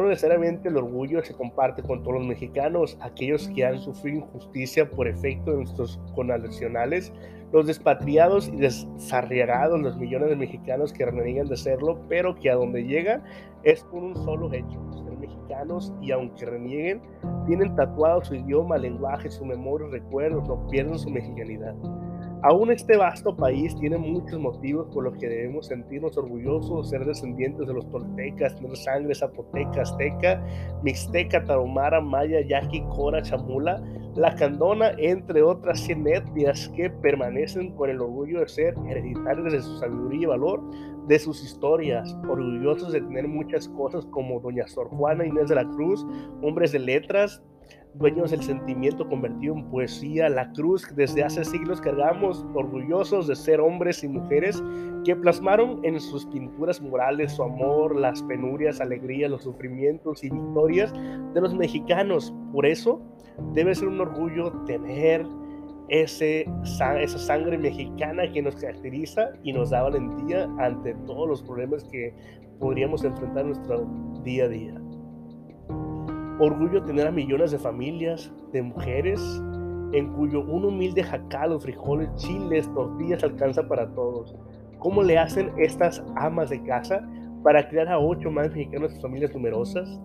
no 0.00 0.08
necesariamente 0.08 0.68
el 0.68 0.76
orgullo 0.76 1.22
se 1.22 1.34
comparte 1.34 1.82
con 1.82 2.02
todos 2.02 2.18
los 2.18 2.26
mexicanos, 2.26 2.96
aquellos 3.00 3.48
que 3.48 3.64
han 3.64 3.78
sufrido 3.78 4.18
injusticia 4.18 4.88
por 4.88 5.06
efecto 5.06 5.50
de 5.50 5.58
nuestros 5.58 6.00
connacionales, 6.14 7.12
los 7.52 7.66
despatriados 7.66 8.48
y 8.48 8.56
desarraigados, 8.56 9.80
los 9.80 9.98
millones 9.98 10.30
de 10.30 10.36
mexicanos 10.36 10.92
que 10.92 11.04
reniegan 11.04 11.48
de 11.48 11.56
serlo, 11.56 12.00
pero 12.08 12.34
que 12.34 12.50
a 12.50 12.54
donde 12.54 12.84
llegan 12.84 13.22
es 13.64 13.84
por 13.84 14.02
un 14.02 14.16
solo 14.16 14.50
hecho, 14.52 14.80
mexicanos 15.22 15.92
y 16.02 16.12
aunque 16.12 16.44
renieguen, 16.44 17.00
tienen 17.46 17.74
tatuado 17.74 18.22
su 18.22 18.34
idioma, 18.34 18.76
lenguaje, 18.76 19.30
su 19.30 19.44
memoria, 19.44 19.88
recuerdos, 19.90 20.46
no 20.46 20.66
pierden 20.68 20.98
su 20.98 21.08
mexicanidad. 21.08 21.74
Aún 22.44 22.72
este 22.72 22.96
vasto 22.96 23.36
país 23.36 23.72
tiene 23.76 23.96
muchos 23.96 24.40
motivos 24.40 24.88
por 24.92 25.04
los 25.04 25.16
que 25.16 25.28
debemos 25.28 25.66
sentirnos 25.66 26.18
orgullosos, 26.18 26.90
ser 26.90 27.04
descendientes 27.04 27.68
de 27.68 27.72
los 27.72 27.88
toltecas, 27.88 28.56
tener 28.56 28.76
sangre 28.76 29.14
zapoteca, 29.14 29.82
azteca, 29.82 30.44
mixteca, 30.82 31.44
tarahumara, 31.44 32.00
maya, 32.00 32.40
yaqui, 32.40 32.82
cora, 32.96 33.22
chamula, 33.22 33.80
lacandona, 34.16 34.90
entre 34.98 35.40
otras 35.40 35.78
100 35.82 36.08
etnias 36.08 36.68
que 36.70 36.90
permanecen 36.90 37.76
con 37.76 37.90
el 37.90 38.00
orgullo 38.00 38.40
de 38.40 38.48
ser 38.48 38.74
hereditarios 38.88 39.52
de 39.52 39.62
su 39.62 39.78
sabiduría 39.78 40.22
y 40.22 40.26
valor, 40.26 40.60
de 41.08 41.18
sus 41.18 41.42
historias, 41.42 42.16
orgullosos 42.28 42.92
de 42.92 43.00
tener 43.00 43.28
muchas 43.28 43.68
cosas 43.68 44.06
como 44.06 44.40
Doña 44.40 44.66
Sor 44.68 44.88
Juana 44.88 45.26
Inés 45.26 45.48
de 45.48 45.56
la 45.56 45.68
Cruz, 45.68 46.06
hombres 46.42 46.72
de 46.72 46.78
letras, 46.78 47.42
dueños 47.94 48.30
del 48.30 48.42
sentimiento 48.42 49.06
convertido 49.08 49.54
en 49.54 49.68
poesía, 49.70 50.28
la 50.28 50.50
cruz 50.52 50.86
desde 50.94 51.22
hace 51.22 51.44
siglos 51.44 51.80
cargamos, 51.80 52.44
orgullosos 52.54 53.26
de 53.26 53.36
ser 53.36 53.60
hombres 53.60 54.02
y 54.02 54.08
mujeres 54.08 54.62
que 55.04 55.14
plasmaron 55.14 55.84
en 55.84 56.00
sus 56.00 56.24
pinturas 56.26 56.80
morales 56.80 57.32
su 57.32 57.42
amor, 57.42 57.96
las 57.96 58.22
penurias, 58.22 58.80
alegrías, 58.80 59.30
los 59.30 59.42
sufrimientos 59.42 60.24
y 60.24 60.30
victorias 60.30 60.92
de 61.34 61.40
los 61.40 61.54
mexicanos. 61.54 62.32
Por 62.52 62.66
eso 62.66 63.00
debe 63.52 63.74
ser 63.74 63.88
un 63.88 64.00
orgullo 64.00 64.52
tener 64.64 65.26
esa 65.88 67.18
sangre 67.18 67.58
mexicana 67.58 68.30
que 68.32 68.42
nos 68.42 68.56
caracteriza 68.56 69.30
y 69.42 69.52
nos 69.52 69.70
da 69.70 69.82
valentía 69.82 70.48
ante 70.58 70.94
todos 71.06 71.28
los 71.28 71.42
problemas 71.42 71.84
que 71.84 72.14
podríamos 72.58 73.04
enfrentar 73.04 73.42
en 73.42 73.48
nuestro 73.48 73.86
día 74.22 74.44
a 74.44 74.48
día. 74.48 74.74
Orgullo 76.38 76.82
tener 76.84 77.06
a 77.06 77.10
millones 77.10 77.50
de 77.50 77.58
familias, 77.58 78.32
de 78.52 78.62
mujeres, 78.62 79.20
en 79.92 80.12
cuyo 80.14 80.40
un 80.40 80.64
humilde 80.64 81.02
jacal, 81.02 81.60
frijoles, 81.60 82.08
chiles, 82.16 82.72
tortillas 82.74 83.22
alcanza 83.22 83.66
para 83.68 83.92
todos. 83.94 84.34
¿Cómo 84.78 85.02
le 85.02 85.18
hacen 85.18 85.52
estas 85.58 86.02
amas 86.16 86.50
de 86.50 86.62
casa 86.62 87.06
para 87.42 87.68
crear 87.68 87.88
a 87.88 87.98
ocho 87.98 88.30
más 88.30 88.48
mexicanos 88.50 88.94
y 88.96 89.00
familias 89.00 89.34
numerosas? 89.34 90.00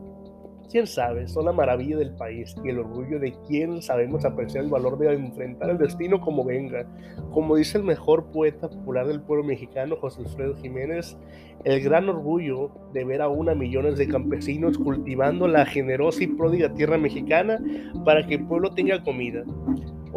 Quién 0.69 0.88
sabe, 0.88 1.27
son 1.27 1.45
la 1.45 1.51
maravilla 1.51 1.97
del 1.97 2.15
país 2.15 2.55
y 2.63 2.69
el 2.69 2.79
orgullo 2.79 3.19
de 3.19 3.33
quien 3.47 3.81
sabemos 3.81 4.25
apreciar 4.25 4.63
el 4.63 4.69
valor 4.69 4.97
de 4.97 5.13
enfrentar 5.13 5.69
el 5.69 5.77
destino 5.77 6.19
como 6.19 6.43
venga. 6.43 6.86
Como 7.31 7.55
dice 7.55 7.77
el 7.77 7.83
mejor 7.83 8.31
poeta 8.31 8.69
popular 8.69 9.07
del 9.07 9.21
pueblo 9.21 9.43
mexicano, 9.43 9.95
José 9.95 10.21
Alfredo 10.21 10.55
Jiménez, 10.55 11.17
el 11.63 11.81
gran 11.81 12.07
orgullo 12.09 12.71
de 12.93 13.03
ver 13.03 13.21
aún 13.21 13.50
a 13.50 13.55
millones 13.55 13.97
de 13.97 14.07
campesinos 14.07 14.77
cultivando 14.77 15.47
la 15.47 15.65
generosa 15.65 16.24
y 16.24 16.27
pródiga 16.27 16.74
tierra 16.74 16.97
mexicana 16.97 17.59
para 18.05 18.25
que 18.25 18.36
el 18.36 18.45
pueblo 18.45 18.71
tenga 18.74 19.03
comida. 19.03 19.43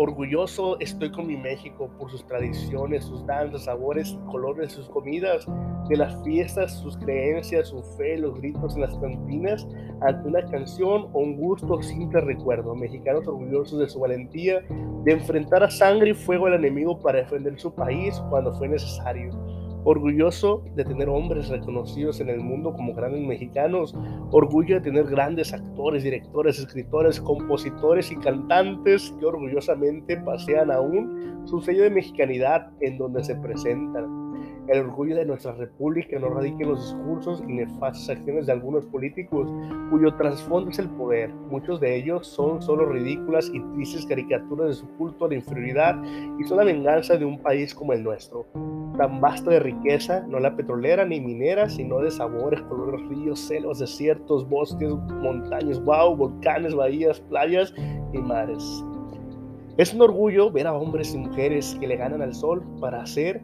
Orgulloso 0.02 0.80
estoy 0.80 1.10
con 1.10 1.26
mi 1.26 1.36
México 1.36 1.90
por 1.98 2.10
sus 2.10 2.24
tradiciones, 2.24 3.04
sus 3.04 3.26
danzas, 3.26 3.64
sabores 3.64 4.18
colores, 4.30 4.72
sus 4.72 4.88
comidas, 4.88 5.46
de 5.90 5.96
las 5.98 6.24
fiestas, 6.24 6.80
sus 6.80 6.96
creencias, 6.96 7.68
su 7.68 7.82
fe, 7.98 8.16
los 8.16 8.34
gritos 8.40 8.76
en 8.76 8.80
las 8.80 8.96
cantinas, 8.96 9.68
ante 10.00 10.26
una 10.26 10.42
canción 10.46 11.10
o 11.12 11.18
un 11.18 11.36
gusto 11.36 11.82
simple 11.82 12.22
recuerdo. 12.22 12.74
Mexicanos 12.74 13.28
orgullosos 13.28 13.78
de 13.78 13.90
su 13.90 14.00
valentía 14.00 14.62
de 15.04 15.12
enfrentar 15.12 15.62
a 15.64 15.70
sangre 15.70 16.12
y 16.12 16.14
fuego 16.14 16.46
al 16.46 16.54
enemigo 16.54 16.98
para 16.98 17.18
defender 17.18 17.60
su 17.60 17.74
país 17.74 18.18
cuando 18.30 18.54
fue 18.54 18.68
necesario 18.68 19.59
orgulloso 19.84 20.62
de 20.74 20.84
tener 20.84 21.08
hombres 21.08 21.48
reconocidos 21.48 22.20
en 22.20 22.28
el 22.28 22.40
mundo 22.40 22.72
como 22.72 22.94
grandes 22.94 23.22
mexicanos, 23.22 23.94
orgullo 24.30 24.76
de 24.76 24.80
tener 24.82 25.04
grandes 25.04 25.52
actores, 25.52 26.02
directores, 26.02 26.58
escritores, 26.58 27.20
compositores 27.20 28.10
y 28.10 28.16
cantantes 28.16 29.14
que 29.18 29.26
orgullosamente 29.26 30.16
pasean 30.18 30.70
aún 30.70 31.42
su 31.44 31.60
sello 31.60 31.82
de 31.82 31.90
mexicanidad 31.90 32.70
en 32.80 32.98
donde 32.98 33.24
se 33.24 33.34
presentan. 33.36 34.20
El 34.68 34.82
orgullo 34.82 35.16
de 35.16 35.24
nuestra 35.24 35.52
república 35.52 36.16
no 36.20 36.28
radica 36.28 36.62
en 36.62 36.68
los 36.70 36.92
discursos 36.92 37.42
y 37.48 37.54
nefastas 37.54 38.08
acciones 38.10 38.46
de 38.46 38.52
algunos 38.52 38.84
políticos 38.86 39.50
cuyo 39.90 40.14
trasfondo 40.14 40.70
es 40.70 40.78
el 40.78 40.88
poder. 40.90 41.34
Muchos 41.50 41.80
de 41.80 41.96
ellos 41.96 42.28
son 42.28 42.62
solo 42.62 42.86
ridículas 42.86 43.50
y 43.52 43.60
tristes 43.74 44.06
caricaturas 44.06 44.68
de 44.68 44.74
su 44.74 44.88
culto 44.96 45.26
de 45.26 45.36
inferioridad 45.36 46.00
y 46.38 46.44
son 46.44 46.58
la 46.58 46.64
venganza 46.64 47.16
de 47.16 47.24
un 47.24 47.42
país 47.42 47.74
como 47.74 47.94
el 47.94 48.04
nuestro 48.04 48.46
tan 49.00 49.18
vasta 49.18 49.52
de 49.52 49.60
riqueza, 49.60 50.26
no 50.28 50.38
la 50.38 50.54
petrolera 50.54 51.06
ni 51.06 51.22
minera, 51.22 51.70
sino 51.70 52.00
de 52.00 52.10
sabores, 52.10 52.60
colores, 52.64 53.00
ríos, 53.08 53.40
selvas, 53.40 53.78
desiertos, 53.78 54.46
bosques, 54.46 54.90
montañas, 55.22 55.82
wow, 55.86 56.14
volcanes, 56.14 56.74
bahías, 56.74 57.18
playas 57.18 57.72
y 58.12 58.18
mares. 58.18 58.84
Es 59.78 59.94
un 59.94 60.02
orgullo 60.02 60.50
ver 60.50 60.66
a 60.66 60.74
hombres 60.74 61.14
y 61.14 61.16
mujeres 61.16 61.74
que 61.80 61.86
le 61.86 61.96
ganan 61.96 62.20
al 62.20 62.34
sol 62.34 62.62
para 62.78 63.00
hacer 63.00 63.40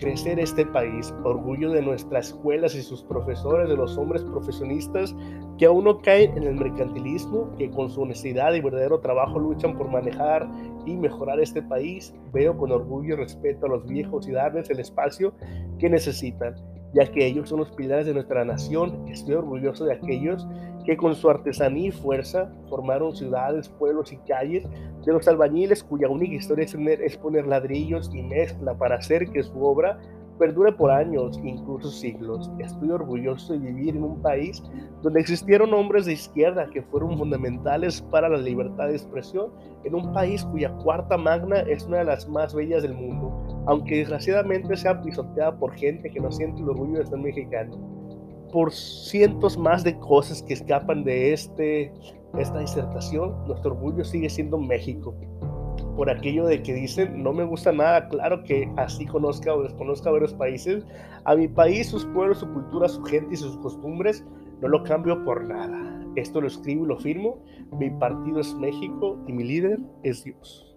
crecer 0.00 0.40
este 0.40 0.64
país, 0.66 1.14
orgullo 1.24 1.70
de 1.70 1.82
nuestras 1.82 2.28
escuelas 2.28 2.74
y 2.74 2.82
sus 2.82 3.04
profesores, 3.04 3.68
de 3.68 3.76
los 3.76 3.96
hombres 3.98 4.24
profesionistas 4.24 5.14
que 5.58 5.66
aún 5.66 5.84
no 5.84 6.00
caen 6.00 6.36
en 6.38 6.44
el 6.44 6.54
mercantilismo, 6.54 7.54
que 7.56 7.70
con 7.70 7.90
su 7.90 8.00
honestidad 8.02 8.54
y 8.54 8.60
verdadero 8.60 9.00
trabajo 9.00 9.38
luchan 9.38 9.76
por 9.76 9.90
manejar 9.90 10.48
y 10.86 10.96
mejorar 10.96 11.38
este 11.38 11.62
país. 11.62 12.14
Veo 12.32 12.56
con 12.56 12.72
orgullo 12.72 13.14
y 13.14 13.16
respeto 13.18 13.66
a 13.66 13.68
los 13.68 13.86
viejos 13.86 14.26
y 14.26 14.32
darles 14.32 14.70
el 14.70 14.80
espacio 14.80 15.34
que 15.78 15.90
necesitan, 15.90 16.54
ya 16.92 17.06
que 17.06 17.26
ellos 17.26 17.48
son 17.48 17.60
los 17.60 17.70
pilares 17.70 18.06
de 18.06 18.14
nuestra 18.14 18.44
nación. 18.44 19.08
Estoy 19.08 19.34
orgulloso 19.34 19.84
de 19.84 19.94
aquellos 19.94 20.46
que 20.84 20.96
con 20.96 21.14
su 21.14 21.28
artesanía 21.28 21.88
y 21.88 21.92
fuerza 21.92 22.50
formaron 22.68 23.14
ciudades, 23.14 23.68
pueblos 23.68 24.12
y 24.12 24.16
calles, 24.18 24.66
de 25.04 25.12
los 25.12 25.28
albañiles 25.28 25.82
cuya 25.82 26.08
única 26.08 26.34
historia 26.34 26.64
es, 26.64 27.16
poner 27.16 27.46
ladrillos 27.46 28.10
y 28.14 28.22
mezcla 28.22 28.74
para 28.74 28.96
hacer 28.96 29.30
que 29.30 29.42
su 29.42 29.62
obra 29.62 29.98
perdure 30.38 30.72
por 30.72 30.90
años, 30.90 31.38
incluso 31.44 31.90
siglos. 31.90 32.50
Estoy 32.58 32.90
orgulloso 32.90 33.52
de 33.52 33.58
vivir 33.58 33.94
en 33.94 34.04
un 34.04 34.22
país 34.22 34.62
donde 35.02 35.20
existieron 35.20 35.74
hombres 35.74 36.06
de 36.06 36.14
izquierda 36.14 36.70
que 36.70 36.82
fueron 36.82 37.18
fundamentales 37.18 38.00
para 38.10 38.28
la 38.30 38.38
libertad 38.38 38.88
de 38.88 38.96
expresión, 38.96 39.50
en 39.84 39.94
un 39.94 40.14
país 40.14 40.42
cuya 40.46 40.70
cuarta 40.78 41.18
magna 41.18 41.58
es 41.60 41.84
una 41.84 41.98
de 41.98 42.04
las 42.04 42.26
más 42.26 42.54
bellas 42.54 42.82
del 42.82 42.94
mundo, 42.94 43.49
aunque 43.66 43.98
desgraciadamente 43.98 44.76
sea 44.76 45.00
pisoteada 45.00 45.58
por 45.58 45.72
gente 45.74 46.10
que 46.10 46.20
no 46.20 46.30
siente 46.30 46.62
el 46.62 46.68
orgullo 46.68 46.98
de 46.98 47.06
ser 47.06 47.18
mexicano 47.18 48.00
por 48.52 48.72
cientos 48.72 49.56
más 49.56 49.84
de 49.84 49.98
cosas 49.98 50.42
que 50.42 50.54
escapan 50.54 51.04
de 51.04 51.32
este, 51.32 51.92
esta 52.38 52.58
disertación, 52.58 53.34
nuestro 53.46 53.72
orgullo 53.72 54.04
sigue 54.04 54.28
siendo 54.28 54.58
México. 54.58 55.14
Por 55.96 56.10
aquello 56.10 56.46
de 56.46 56.62
que 56.62 56.72
dicen, 56.72 57.22
no 57.22 57.32
me 57.32 57.44
gusta 57.44 57.72
nada, 57.72 58.08
claro 58.08 58.42
que 58.44 58.70
así 58.76 59.06
conozca 59.06 59.54
o 59.54 59.62
desconozca 59.62 60.10
varios 60.10 60.32
países, 60.34 60.84
a 61.24 61.34
mi 61.34 61.48
país, 61.48 61.88
sus 61.88 62.04
pueblos, 62.06 62.38
su 62.38 62.50
cultura, 62.50 62.88
su 62.88 63.02
gente 63.04 63.34
y 63.34 63.36
sus 63.36 63.56
costumbres, 63.58 64.24
no 64.60 64.68
lo 64.68 64.82
cambio 64.84 65.22
por 65.24 65.44
nada. 65.44 65.96
Esto 66.16 66.40
lo 66.40 66.48
escribo 66.48 66.84
y 66.84 66.88
lo 66.88 66.98
firmo. 66.98 67.38
Mi 67.78 67.88
partido 67.90 68.40
es 68.40 68.54
México 68.54 69.18
y 69.26 69.32
mi 69.32 69.44
líder 69.44 69.78
es 70.02 70.24
Dios. 70.24 70.76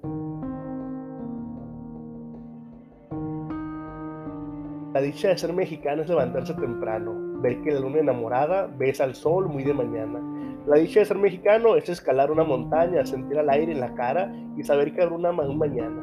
La 4.93 5.01
dicha 5.01 5.29
de 5.29 5.37
ser 5.39 5.51
mexicano 5.53 6.03
es 6.03 6.07
levantarse 6.07 6.53
temprano, 6.53 7.15
ver 7.41 7.59
que 7.63 7.71
la 7.71 7.79
luna 7.79 7.97
enamorada 7.97 8.67
besa 8.77 9.05
al 9.05 9.15
sol 9.15 9.47
muy 9.47 9.63
de 9.63 9.73
mañana. 9.73 10.21
La 10.67 10.75
dicha 10.75 10.99
de 10.99 11.07
ser 11.07 11.17
mexicano 11.17 11.75
es 11.75 11.89
escalar 11.89 12.29
una 12.29 12.43
montaña, 12.43 13.03
sentir 13.03 13.37
el 13.37 13.49
aire 13.49 13.71
en 13.71 13.79
la 13.79 13.95
cara 13.95 14.31
y 14.55 14.61
saber 14.61 14.93
que 14.93 15.01
habrá 15.01 15.15
una 15.15 15.31
un 15.31 15.57
mañana. 15.57 15.99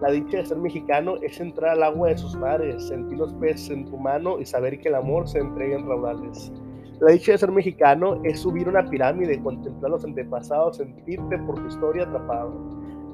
La 0.00 0.12
dicha 0.12 0.36
de 0.36 0.46
ser 0.46 0.56
mexicano 0.56 1.16
es 1.20 1.40
entrar 1.40 1.70
al 1.70 1.82
agua 1.82 2.10
de 2.10 2.18
sus 2.18 2.36
mares, 2.36 2.86
sentir 2.86 3.18
los 3.18 3.34
peces 3.34 3.70
en 3.70 3.86
tu 3.86 3.96
mano 3.96 4.38
y 4.38 4.46
saber 4.46 4.78
que 4.78 4.88
el 4.88 4.94
amor 4.94 5.26
se 5.26 5.40
entrega 5.40 5.76
en 5.76 5.88
raudales. 5.88 6.52
La 7.00 7.10
dicha 7.10 7.32
de 7.32 7.38
ser 7.38 7.50
mexicano 7.50 8.20
es 8.22 8.38
subir 8.38 8.68
una 8.68 8.88
pirámide, 8.88 9.42
contemplar 9.42 9.90
los 9.90 10.04
antepasados, 10.04 10.76
sentirte 10.76 11.38
por 11.38 11.56
tu 11.56 11.66
historia 11.66 12.04
atrapado. 12.04 12.52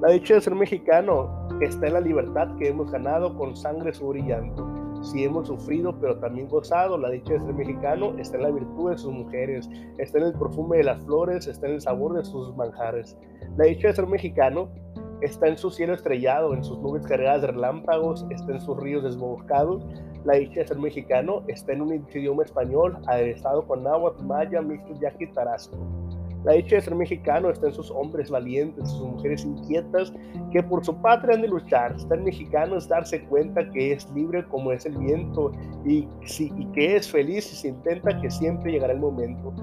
La 0.02 0.10
dicha 0.10 0.34
de 0.34 0.42
ser 0.42 0.54
mexicano 0.54 1.48
está 1.62 1.86
en 1.86 1.94
la 1.94 2.00
libertad 2.00 2.54
que 2.58 2.68
hemos 2.68 2.92
ganado 2.92 3.34
con 3.38 3.56
sangre, 3.56 3.94
sudor 3.94 4.18
y 4.18 4.26
llanto 4.26 4.73
si 5.04 5.24
hemos 5.24 5.48
sufrido, 5.48 5.98
pero 6.00 6.18
también 6.18 6.48
gozado. 6.48 6.98
La 6.98 7.10
dicha 7.10 7.34
de 7.34 7.40
ser 7.40 7.54
mexicano 7.54 8.14
está 8.18 8.36
en 8.36 8.42
la 8.42 8.50
virtud 8.50 8.90
de 8.90 8.98
sus 8.98 9.12
mujeres, 9.12 9.68
está 9.98 10.18
en 10.18 10.24
el 10.24 10.32
perfume 10.32 10.78
de 10.78 10.84
las 10.84 11.00
flores, 11.02 11.46
está 11.46 11.66
en 11.66 11.74
el 11.74 11.80
sabor 11.80 12.14
de 12.14 12.24
sus 12.24 12.54
manjares. 12.56 13.16
La 13.56 13.66
dicha 13.66 13.88
de 13.88 13.94
ser 13.94 14.06
mexicano 14.06 14.68
está 15.20 15.48
en 15.48 15.56
su 15.58 15.70
cielo 15.70 15.94
estrellado, 15.94 16.54
en 16.54 16.64
sus 16.64 16.78
nubes 16.78 17.06
cargadas 17.06 17.42
de 17.42 17.48
relámpagos, 17.48 18.26
está 18.30 18.52
en 18.52 18.60
sus 18.60 18.76
ríos 18.78 19.04
desbocados. 19.04 19.86
La 20.24 20.34
dicha 20.34 20.60
de 20.60 20.66
ser 20.66 20.78
mexicano 20.78 21.42
está 21.48 21.72
en 21.72 21.82
un 21.82 21.94
idioma 21.94 22.42
español, 22.42 22.98
aderezado 23.06 23.66
con 23.66 23.86
agua, 23.86 24.14
maya, 24.22 24.62
mixto, 24.62 24.94
yaqui, 25.00 25.26
tarasco. 25.32 25.76
La 26.44 26.52
dicha 26.52 26.76
de 26.76 26.82
ser 26.82 26.94
mexicano 26.94 27.48
está 27.48 27.68
en 27.68 27.72
sus 27.72 27.90
hombres 27.90 28.28
valientes, 28.30 28.90
sus 28.90 29.08
mujeres 29.08 29.44
inquietas 29.44 30.12
que 30.52 30.62
por 30.62 30.84
su 30.84 30.94
patria 31.00 31.36
han 31.36 31.42
de 31.42 31.48
luchar. 31.48 31.94
Estar 31.96 32.20
mexicano 32.20 32.76
es 32.76 32.86
darse 32.86 33.24
cuenta 33.24 33.70
que 33.70 33.92
es 33.92 34.10
libre 34.10 34.44
como 34.44 34.70
es 34.70 34.84
el 34.84 34.98
viento 34.98 35.52
y, 35.86 36.06
y 36.38 36.66
que 36.74 36.96
es 36.96 37.10
feliz 37.10 37.50
y 37.50 37.56
se 37.56 37.68
intenta 37.68 38.20
que 38.20 38.30
siempre 38.30 38.72
llegará 38.72 38.92
el 38.92 39.00
momento. 39.00 39.54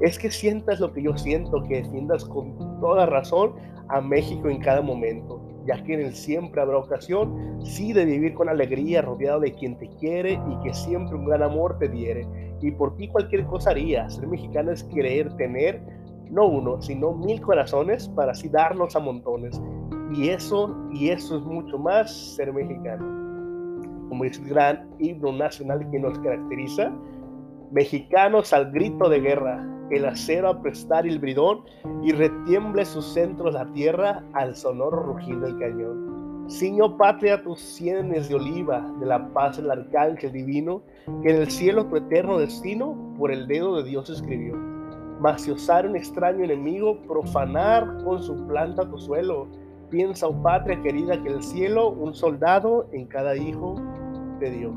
Es 0.00 0.18
que 0.18 0.30
sientas 0.30 0.80
lo 0.80 0.90
que 0.94 1.02
yo 1.02 1.16
siento, 1.18 1.62
que 1.64 1.82
defiendas 1.82 2.24
con 2.24 2.80
toda 2.80 3.04
razón 3.04 3.52
a 3.88 4.00
México 4.00 4.48
en 4.48 4.60
cada 4.60 4.80
momento, 4.80 5.42
ya 5.66 5.82
que 5.84 5.92
en 5.92 6.00
el 6.00 6.14
siempre 6.14 6.62
habrá 6.62 6.78
ocasión, 6.78 7.60
sí, 7.62 7.92
de 7.92 8.06
vivir 8.06 8.32
con 8.32 8.48
alegría, 8.48 9.02
rodeado 9.02 9.40
de 9.40 9.52
quien 9.52 9.76
te 9.76 9.88
quiere 9.98 10.40
y 10.48 10.64
que 10.64 10.72
siempre 10.72 11.16
un 11.16 11.26
gran 11.26 11.42
amor 11.42 11.76
te 11.78 11.88
diere. 11.88 12.26
Y 12.62 12.70
por 12.70 12.96
ti 12.96 13.08
cualquier 13.08 13.44
cosa 13.44 13.70
haría. 13.70 14.08
Ser 14.08 14.26
mexicano 14.26 14.72
es 14.72 14.84
querer 14.84 15.34
tener 15.36 15.99
no 16.30 16.46
uno, 16.46 16.80
sino 16.80 17.12
mil 17.12 17.40
corazones 17.40 18.08
para 18.08 18.32
así 18.32 18.48
darnos 18.48 18.94
a 18.96 19.00
montones. 19.00 19.60
Y 20.12 20.28
eso, 20.28 20.76
y 20.92 21.10
eso 21.10 21.38
es 21.38 21.42
mucho 21.42 21.78
más 21.78 22.12
ser 22.34 22.52
mexicano. 22.52 23.04
Como 24.08 24.24
dice 24.24 24.42
el 24.42 24.48
gran 24.48 24.90
himno 24.98 25.32
nacional 25.32 25.88
que 25.90 25.98
nos 25.98 26.18
caracteriza, 26.18 26.92
mexicanos 27.70 28.52
al 28.52 28.72
grito 28.72 29.08
de 29.08 29.20
guerra, 29.20 29.66
el 29.90 30.04
acero 30.04 30.48
a 30.48 30.62
prestar 30.62 31.06
el 31.06 31.18
bridón 31.18 31.62
y 32.02 32.12
retiemble 32.12 32.84
sus 32.84 33.04
centros 33.06 33.54
la 33.54 33.66
tierra 33.72 34.22
al 34.34 34.56
sonoro 34.56 35.02
rugir 35.02 35.38
del 35.40 35.58
cañón. 35.58 36.48
Ciño 36.48 36.96
patria 36.96 37.42
tus 37.42 37.60
sienes 37.60 38.28
de 38.28 38.34
oliva, 38.34 38.92
de 38.98 39.06
la 39.06 39.28
paz 39.32 39.58
el 39.58 39.70
arcángel 39.70 40.32
divino, 40.32 40.82
que 41.22 41.30
en 41.30 41.42
el 41.42 41.50
cielo 41.50 41.86
tu 41.86 41.96
eterno 41.96 42.38
destino 42.38 42.96
por 43.16 43.30
el 43.30 43.46
dedo 43.46 43.76
de 43.76 43.88
Dios 43.88 44.10
escribió 44.10 44.69
mas 45.20 45.42
si 45.42 45.50
osar 45.50 45.86
un 45.86 45.96
extraño 45.96 46.44
enemigo, 46.44 46.96
profanar 47.02 48.02
con 48.02 48.22
su 48.22 48.46
planta 48.46 48.88
tu 48.88 48.98
suelo. 48.98 49.48
Piensa, 49.90 50.26
oh 50.26 50.42
patria 50.42 50.80
querida, 50.80 51.22
que 51.22 51.28
el 51.28 51.42
cielo 51.42 51.90
un 51.90 52.14
soldado 52.14 52.88
en 52.92 53.06
cada 53.06 53.36
hijo 53.36 53.74
te 54.38 54.50
dio. 54.50 54.72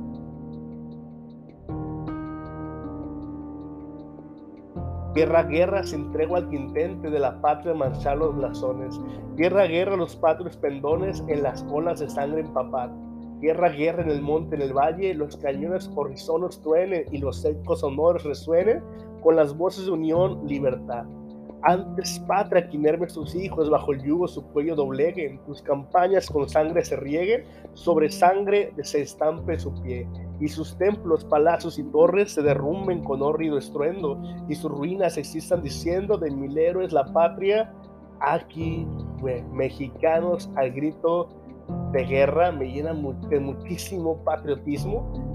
Guerra, 5.16 5.44
guerra, 5.44 5.84
se 5.84 5.96
entregó 5.96 6.36
al 6.36 6.50
quintente 6.50 7.10
de 7.10 7.20
la 7.20 7.40
patria 7.40 7.74
manchar 7.76 8.18
los 8.18 8.36
blasones. 8.36 9.00
Guerra, 9.36 9.66
guerra, 9.68 9.96
los 9.96 10.16
patrios 10.16 10.58
pendones 10.58 11.24
en 11.28 11.44
las 11.44 11.64
olas 11.72 12.00
de 12.00 12.10
sangre 12.10 12.42
empapar. 12.42 12.92
Guerra, 13.40 13.70
guerra 13.70 14.02
en 14.02 14.10
el 14.10 14.22
monte, 14.24 14.56
en 14.56 14.64
el 14.64 14.74
valle, 14.74 15.14
los 15.14 15.38
cañones 15.38 15.90
horizonos 15.96 16.62
truenen 16.62 17.06
y 17.12 17.20
los 17.20 17.42
secos 17.42 17.84
honores 17.84 18.24
resuenen 18.24 18.82
con 19.24 19.36
las 19.36 19.56
voces 19.56 19.86
de 19.86 19.92
unión, 19.92 20.46
libertad. 20.48 21.06
Antes, 21.65 22.20
patria, 22.27 22.68
que 22.68 22.75
inermes 22.75 23.13
tus 23.13 23.34
hijos, 23.36 23.70
bajo 23.70 23.94
el 23.94 24.03
yugo 24.03 24.27
su 24.27 24.44
cuello 24.48 24.75
dobleguen, 24.75 25.39
tus 25.46 25.62
campañas 25.62 26.30
con 26.30 26.50
sangre 26.50 26.84
se 26.84 26.98
rieguen, 26.98 27.46
sobre 27.74 28.12
sangre 28.12 28.74
se 28.84 29.01
estampe 29.01 29.58
su 29.58 29.74
pie, 29.82 30.06
y 30.42 30.50
sus 30.50 30.77
templos, 30.77 31.24
palacios 31.24 31.80
y 31.80 31.84
torres 31.84 32.34
se 32.34 32.42
derrumben 32.42 33.01
con 33.01 33.22
horrido 33.22 33.58
estruendo, 33.58 34.22
y 34.50 34.56
sus 34.56 34.70
ruinas 34.72 35.18
existan 35.18 35.63
diciendo 35.63 36.18
de 36.18 36.32
mil 36.32 36.58
héroes 36.58 36.92
la 36.92 37.06
patria, 37.06 37.74
aquí, 38.20 38.86
mexicanos 39.53 40.50
al 40.58 40.72
grito 40.72 41.30
de 41.94 42.03
guerra, 42.03 42.51
me 42.51 42.65
llena 42.65 42.94
de 43.30 43.39
muchísimo 43.39 44.18
patriotismo 44.25 45.34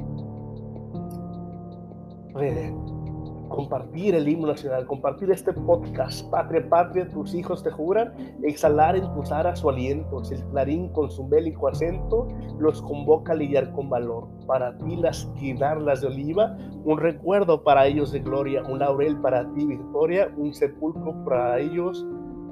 compartir 3.48 4.14
el 4.14 4.28
himno 4.28 4.48
nacional, 4.48 4.86
compartir 4.86 5.30
este 5.30 5.52
podcast, 5.52 6.28
Patria, 6.30 6.68
Patria, 6.68 7.08
tus 7.08 7.34
hijos 7.34 7.62
te 7.62 7.70
juran, 7.70 8.12
exhalar 8.42 8.96
en 8.96 9.12
tus 9.14 9.32
aras 9.32 9.60
su 9.60 9.70
aliento, 9.70 10.24
si 10.24 10.34
el 10.34 10.44
clarín 10.46 10.88
con 10.90 11.10
su 11.10 11.26
bélico 11.28 11.68
acento 11.68 12.28
los 12.58 12.82
convoca 12.82 13.32
a 13.32 13.36
lidiar 13.36 13.72
con 13.72 13.88
valor, 13.88 14.28
para 14.46 14.76
ti 14.78 14.96
las 14.96 15.32
guinarlas 15.34 16.00
de 16.00 16.08
oliva, 16.08 16.56
un 16.84 16.98
recuerdo 16.98 17.62
para 17.62 17.86
ellos 17.86 18.12
de 18.12 18.20
gloria, 18.20 18.62
un 18.64 18.78
laurel 18.78 19.16
para 19.18 19.50
ti 19.54 19.66
victoria, 19.66 20.32
un 20.36 20.54
sepulcro 20.54 21.24
para 21.24 21.58
ellos 21.58 22.06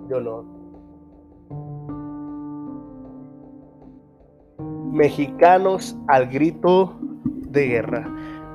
de 0.09 0.15
honor. 0.15 0.45
Mexicanos 4.93 5.97
al 6.09 6.29
grito 6.29 6.97
de 7.57 7.67
guerra. 7.67 8.09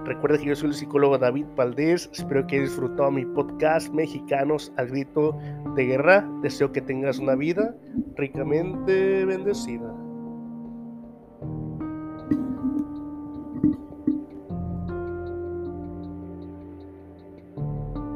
Recuerda 0.05 0.39
que 0.39 0.46
yo 0.46 0.55
soy 0.55 0.70
el 0.70 0.75
psicólogo 0.75 1.17
David 1.17 1.46
Valdés. 1.55 2.10
Espero 2.13 2.48
que 2.48 2.55
hayas 2.55 2.70
disfrutado 2.70 3.12
mi 3.12 3.24
podcast 3.25 3.93
Mexicanos 3.93 4.72
al 4.77 4.88
grito 4.88 5.38
de 5.75 5.86
guerra. 5.86 6.27
Deseo 6.41 6.72
que 6.72 6.81
tengas 6.81 7.20
una 7.20 7.36
vida 7.36 7.75
ricamente 8.15 9.25
bendecida. 9.25 9.93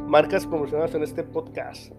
Marcas 0.07 0.47
promocionadas 0.47 0.95
en 0.95 1.03
este 1.03 1.23
podcast. 1.23 1.91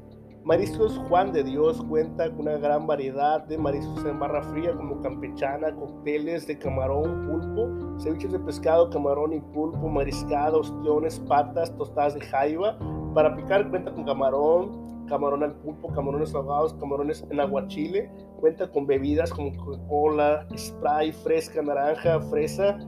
Mariscos 0.46 0.96
Juan 1.08 1.32
de 1.32 1.42
Dios 1.42 1.82
cuenta 1.88 2.30
con 2.30 2.42
una 2.42 2.56
gran 2.56 2.86
variedad 2.86 3.42
de 3.46 3.58
mariscos 3.58 4.04
en 4.04 4.20
barra 4.20 4.44
fría 4.44 4.72
como 4.76 5.00
campechana, 5.00 5.74
cócteles 5.74 6.46
de 6.46 6.56
camarón, 6.56 7.26
pulpo, 7.26 7.98
ceviches 7.98 8.30
de 8.30 8.38
pescado, 8.38 8.88
camarón 8.88 9.32
y 9.32 9.40
pulpo, 9.40 9.88
mariscados, 9.88 10.70
ostiones, 10.70 11.18
patas, 11.26 11.76
tostadas 11.76 12.14
de 12.14 12.20
jaiba. 12.20 12.78
Para 13.12 13.34
picar 13.34 13.68
cuenta 13.70 13.92
con 13.92 14.04
camarón, 14.04 15.06
camarón 15.08 15.42
al 15.42 15.56
pulpo, 15.56 15.92
camarones 15.92 16.32
ahogados, 16.32 16.74
camarones 16.74 17.26
en 17.28 17.40
aguachile. 17.40 18.08
Cuenta 18.38 18.70
con 18.70 18.86
bebidas 18.86 19.32
como 19.32 19.52
Coca-Cola, 19.56 20.46
spray, 20.56 21.10
fresca, 21.10 21.60
naranja, 21.60 22.20
fresa 22.20 22.78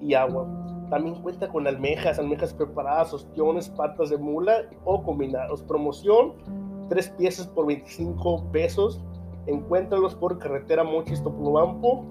y 0.00 0.14
agua. 0.14 0.46
También 0.88 1.20
cuenta 1.20 1.48
con 1.48 1.66
almejas, 1.66 2.20
almejas 2.20 2.54
preparadas, 2.54 3.12
ostiones, 3.12 3.68
patas 3.70 4.10
de 4.10 4.18
mula 4.18 4.70
o 4.84 5.02
combinados. 5.02 5.64
Promoción 5.64 6.67
tres 6.88 7.08
piezas 7.10 7.46
por 7.46 7.66
25 7.66 8.50
pesos. 8.52 9.00
Encuéntralos 9.46 10.14
por 10.14 10.38
carretera 10.38 10.84
Mochis 10.84 11.22
Topolobampo, 11.22 12.04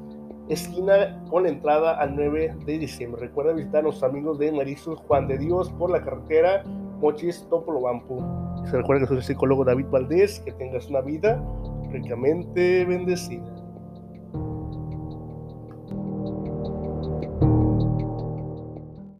esquina 0.50 1.24
con 1.29 1.46
entrada 1.46 2.00
al 2.00 2.15
9 2.15 2.55
de 2.65 2.77
diciembre. 2.79 3.22
Recuerda 3.22 3.53
visitar 3.53 3.79
a 3.79 3.84
nuestros 3.84 4.10
amigos 4.10 4.39
de 4.39 4.51
Marisol 4.51 4.96
Juan 4.96 5.27
de 5.27 5.38
Dios 5.38 5.69
por 5.72 5.91
la 5.91 6.03
carretera 6.03 6.63
Mochis 7.00 7.46
Topolobampo. 7.50 8.17
Se 8.65 8.77
recuerda 8.77 9.01
que 9.01 9.07
soy 9.07 9.17
el 9.17 9.24
psicólogo 9.24 9.63
David 9.63 9.86
Valdés. 9.91 10.39
Que 10.39 10.51
tengas 10.53 10.88
una 10.89 11.01
vida 11.01 11.41
ricamente 11.91 12.86
bendecida. 12.86 13.57